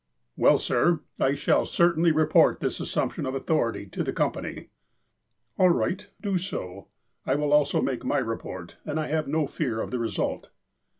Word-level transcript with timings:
"Well, 0.35 0.57
sir, 0.57 1.01
I 1.19 1.35
shall 1.35 1.63
certainly 1.63 2.11
report 2.11 2.59
this 2.59 2.79
assumption 2.79 3.27
of 3.27 3.35
authority 3.35 3.85
to 3.89 4.03
the 4.03 4.11
Company." 4.11 4.69
"All 5.59 5.69
right, 5.69 6.07
do 6.19 6.39
so. 6.39 6.87
I 7.23 7.35
will 7.35 7.53
also 7.53 7.83
make 7.83 8.03
my 8.03 8.17
report, 8.17 8.77
and 8.83 8.99
I 8.99 9.09
have 9.09 9.27
no 9.27 9.45
fear 9.45 9.79
of 9.79 9.91
the 9.91 9.99
result." 9.99 10.49